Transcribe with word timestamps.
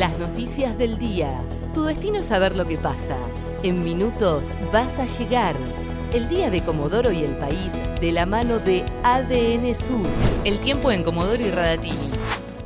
Las 0.00 0.18
noticias 0.18 0.78
del 0.78 0.96
día. 0.96 1.44
Tu 1.74 1.84
destino 1.84 2.20
es 2.20 2.24
saber 2.24 2.56
lo 2.56 2.64
que 2.64 2.78
pasa. 2.78 3.18
En 3.62 3.80
minutos 3.80 4.44
vas 4.72 4.98
a 4.98 5.04
llegar. 5.18 5.54
El 6.14 6.26
día 6.26 6.48
de 6.48 6.62
Comodoro 6.62 7.12
y 7.12 7.22
el 7.22 7.36
país 7.36 7.74
de 8.00 8.10
la 8.10 8.24
mano 8.24 8.58
de 8.60 8.82
ADN 9.02 9.74
Sur. 9.74 10.06
El 10.46 10.58
tiempo 10.58 10.90
en 10.90 11.02
Comodoro 11.02 11.42
y 11.42 11.50
Radatili. 11.50 12.12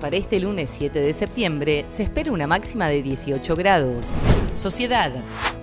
Para 0.00 0.16
este 0.16 0.40
lunes 0.40 0.70
7 0.72 0.98
de 0.98 1.14
septiembre 1.14 1.86
se 1.88 2.02
espera 2.02 2.32
una 2.32 2.48
máxima 2.48 2.88
de 2.88 3.00
18 3.00 3.54
grados. 3.54 4.06
Sociedad. 4.56 5.12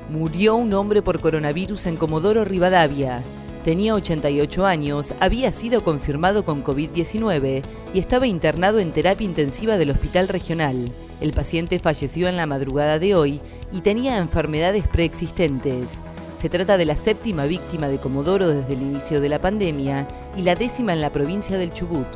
Murió 0.09 0.55
un 0.55 0.73
hombre 0.73 1.01
por 1.01 1.19
coronavirus 1.19 1.87
en 1.87 1.97
Comodoro 1.97 2.45
Rivadavia. 2.45 3.21
Tenía 3.67 3.95
88 3.95 4.65
años, 4.65 5.13
había 5.19 5.51
sido 5.51 5.83
confirmado 5.83 6.45
con 6.45 6.63
COVID-19 6.63 7.63
y 7.93 7.99
estaba 7.99 8.25
internado 8.25 8.79
en 8.79 8.93
terapia 8.93 9.25
intensiva 9.25 9.77
del 9.77 9.91
Hospital 9.91 10.29
Regional. 10.29 10.89
El 11.19 11.33
paciente 11.33 11.77
falleció 11.77 12.29
en 12.29 12.37
la 12.37 12.45
madrugada 12.45 12.97
de 12.97 13.13
hoy 13.13 13.41
y 13.73 13.81
tenía 13.81 14.19
enfermedades 14.19 14.87
preexistentes. 14.87 15.99
Se 16.39 16.47
trata 16.47 16.77
de 16.77 16.85
la 16.85 16.95
séptima 16.95 17.45
víctima 17.45 17.89
de 17.89 17.97
Comodoro 17.97 18.47
desde 18.47 18.71
el 18.71 18.83
inicio 18.83 19.19
de 19.19 19.27
la 19.27 19.41
pandemia 19.41 20.07
y 20.37 20.43
la 20.43 20.55
décima 20.55 20.93
en 20.93 21.01
la 21.01 21.11
provincia 21.11 21.57
del 21.57 21.73
Chubut. 21.73 22.07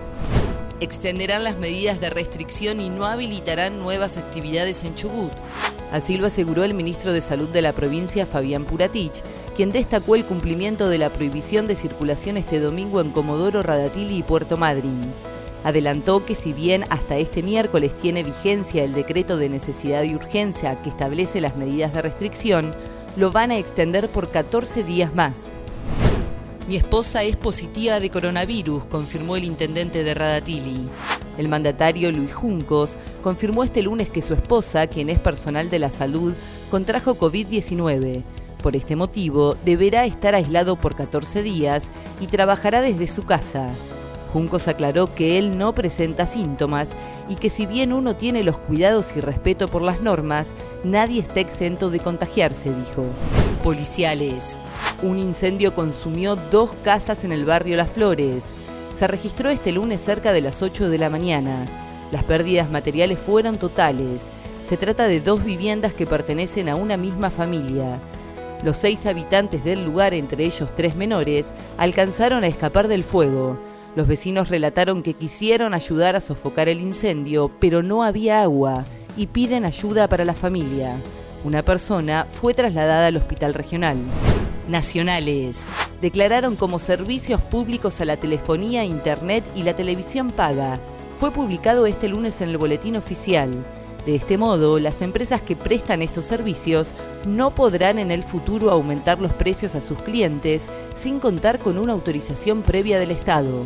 Extenderán 0.81 1.43
las 1.43 1.59
medidas 1.59 2.01
de 2.01 2.09
restricción 2.09 2.81
y 2.81 2.89
no 2.89 3.05
habilitarán 3.05 3.77
nuevas 3.77 4.17
actividades 4.17 4.83
en 4.83 4.95
Chubut. 4.95 5.31
Así 5.91 6.17
lo 6.17 6.25
aseguró 6.25 6.63
el 6.63 6.73
ministro 6.73 7.13
de 7.13 7.21
Salud 7.21 7.47
de 7.49 7.61
la 7.61 7.71
provincia, 7.71 8.25
Fabián 8.25 8.65
Puratich, 8.65 9.21
quien 9.55 9.71
destacó 9.71 10.15
el 10.15 10.25
cumplimiento 10.25 10.89
de 10.89 10.97
la 10.97 11.11
prohibición 11.11 11.67
de 11.67 11.75
circulación 11.75 12.35
este 12.35 12.59
domingo 12.59 12.99
en 12.99 13.11
Comodoro, 13.11 13.61
Radatili 13.61 14.17
y 14.17 14.23
Puerto 14.23 14.57
Madryn. 14.57 15.01
Adelantó 15.63 16.25
que 16.25 16.33
si 16.33 16.51
bien 16.51 16.85
hasta 16.89 17.17
este 17.17 17.43
miércoles 17.43 17.91
tiene 18.01 18.23
vigencia 18.23 18.83
el 18.83 18.93
decreto 18.93 19.37
de 19.37 19.49
necesidad 19.49 20.01
y 20.01 20.15
urgencia 20.15 20.81
que 20.81 20.89
establece 20.89 21.41
las 21.41 21.57
medidas 21.57 21.93
de 21.93 22.01
restricción, 22.01 22.73
lo 23.17 23.31
van 23.31 23.51
a 23.51 23.57
extender 23.59 24.09
por 24.09 24.31
14 24.31 24.83
días 24.83 25.13
más. 25.13 25.51
Mi 26.71 26.77
esposa 26.77 27.21
es 27.23 27.35
positiva 27.35 27.99
de 27.99 28.09
coronavirus, 28.09 28.85
confirmó 28.85 29.35
el 29.35 29.43
intendente 29.43 30.05
de 30.05 30.13
Radatili. 30.13 30.87
El 31.37 31.49
mandatario 31.49 32.13
Luis 32.13 32.33
Juncos 32.33 32.91
confirmó 33.21 33.65
este 33.65 33.81
lunes 33.81 34.07
que 34.07 34.21
su 34.21 34.33
esposa, 34.33 34.87
quien 34.87 35.09
es 35.09 35.19
personal 35.19 35.69
de 35.69 35.79
la 35.79 35.89
salud, 35.89 36.33
contrajo 36.69 37.17
COVID-19. 37.17 38.23
Por 38.63 38.77
este 38.77 38.95
motivo, 38.95 39.57
deberá 39.65 40.05
estar 40.05 40.33
aislado 40.33 40.77
por 40.77 40.95
14 40.95 41.43
días 41.43 41.91
y 42.21 42.27
trabajará 42.27 42.79
desde 42.79 43.09
su 43.09 43.25
casa. 43.25 43.73
Juncos 44.31 44.69
aclaró 44.69 45.13
que 45.13 45.37
él 45.37 45.57
no 45.57 45.75
presenta 45.75 46.25
síntomas 46.25 46.91
y 47.27 47.35
que 47.35 47.49
si 47.49 47.65
bien 47.65 47.91
uno 47.91 48.15
tiene 48.15 48.43
los 48.43 48.57
cuidados 48.57 49.07
y 49.17 49.19
respeto 49.19 49.67
por 49.67 49.81
las 49.81 49.99
normas, 49.99 50.55
nadie 50.85 51.19
está 51.19 51.41
exento 51.41 51.89
de 51.89 51.99
contagiarse, 51.99 52.69
dijo. 52.69 53.03
Policiales. 53.61 54.57
Un 55.03 55.19
incendio 55.19 55.73
consumió 55.73 56.35
dos 56.35 56.71
casas 56.83 57.23
en 57.23 57.31
el 57.31 57.45
barrio 57.45 57.77
Las 57.77 57.89
Flores 57.89 58.53
se 59.01 59.07
registró 59.07 59.49
este 59.49 59.71
lunes 59.71 59.99
cerca 59.99 60.31
de 60.31 60.41
las 60.41 60.61
8 60.61 60.87
de 60.87 60.99
la 60.99 61.09
mañana. 61.09 61.65
Las 62.11 62.23
pérdidas 62.23 62.69
materiales 62.69 63.17
fueron 63.17 63.57
totales. 63.57 64.29
Se 64.63 64.77
trata 64.77 65.07
de 65.07 65.19
dos 65.21 65.43
viviendas 65.43 65.95
que 65.95 66.05
pertenecen 66.05 66.69
a 66.69 66.75
una 66.75 66.97
misma 66.97 67.31
familia. 67.31 67.99
Los 68.63 68.77
seis 68.77 69.07
habitantes 69.07 69.63
del 69.63 69.83
lugar, 69.85 70.13
entre 70.13 70.45
ellos 70.45 70.69
tres 70.75 70.95
menores, 70.95 71.55
alcanzaron 71.79 72.43
a 72.43 72.47
escapar 72.47 72.87
del 72.87 73.03
fuego. 73.03 73.57
Los 73.95 74.05
vecinos 74.05 74.49
relataron 74.49 75.01
que 75.01 75.15
quisieron 75.15 75.73
ayudar 75.73 76.15
a 76.15 76.21
sofocar 76.21 76.69
el 76.69 76.79
incendio, 76.79 77.49
pero 77.59 77.81
no 77.81 78.03
había 78.03 78.43
agua 78.43 78.85
y 79.17 79.25
piden 79.25 79.65
ayuda 79.65 80.09
para 80.09 80.25
la 80.25 80.35
familia. 80.35 80.95
Una 81.43 81.63
persona 81.63 82.27
fue 82.31 82.53
trasladada 82.53 83.07
al 83.07 83.17
hospital 83.17 83.55
regional. 83.55 83.97
Nacionales 84.67 85.65
declararon 85.99 86.55
como 86.55 86.77
servicios 86.77 87.41
públicos 87.41 87.99
a 87.99 88.05
la 88.05 88.17
telefonía, 88.17 88.85
internet 88.85 89.43
y 89.55 89.63
la 89.63 89.75
televisión 89.75 90.29
paga. 90.29 90.79
Fue 91.17 91.31
publicado 91.31 91.87
este 91.87 92.07
lunes 92.09 92.41
en 92.41 92.49
el 92.49 92.57
boletín 92.57 92.95
oficial. 92.95 93.65
De 94.05 94.15
este 94.15 94.37
modo, 94.37 94.79
las 94.79 95.01
empresas 95.01 95.41
que 95.41 95.55
prestan 95.55 96.03
estos 96.03 96.25
servicios 96.25 96.93
no 97.25 97.55
podrán 97.55 97.97
en 97.97 98.11
el 98.11 98.23
futuro 98.23 98.69
aumentar 98.69 99.19
los 99.19 99.33
precios 99.33 99.73
a 99.73 99.81
sus 99.81 99.99
clientes 100.01 100.69
sin 100.95 101.19
contar 101.19 101.57
con 101.59 101.79
una 101.79 101.93
autorización 101.93 102.61
previa 102.61 102.99
del 102.99 103.11
Estado. 103.11 103.63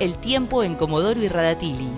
El 0.00 0.16
tiempo 0.16 0.64
en 0.64 0.74
Comodoro 0.74 1.22
y 1.22 1.28
Radatili. 1.28 1.88